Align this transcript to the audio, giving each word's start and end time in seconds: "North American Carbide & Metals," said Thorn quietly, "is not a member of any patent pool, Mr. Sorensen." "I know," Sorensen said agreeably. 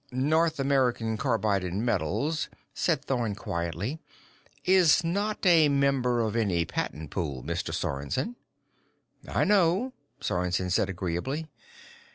"North 0.11 0.59
American 0.59 1.15
Carbide 1.15 1.63
& 1.73 1.73
Metals," 1.75 2.49
said 2.73 3.05
Thorn 3.05 3.35
quietly, 3.35 3.99
"is 4.65 5.03
not 5.03 5.45
a 5.45 5.69
member 5.69 6.21
of 6.21 6.35
any 6.35 6.65
patent 6.65 7.11
pool, 7.11 7.43
Mr. 7.43 7.71
Sorensen." 7.71 8.35
"I 9.27 9.43
know," 9.43 9.93
Sorensen 10.19 10.71
said 10.71 10.89
agreeably. 10.89 11.45